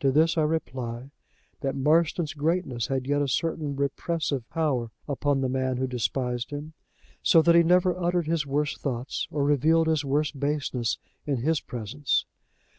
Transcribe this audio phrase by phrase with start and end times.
[0.00, 1.10] To this I reply
[1.62, 6.74] that Marston's greatness had yet a certain repressive power upon the man who despised him,
[7.22, 11.62] so that he never uttered his worst thoughts or revealed his worst basenesses in his
[11.62, 12.26] presence.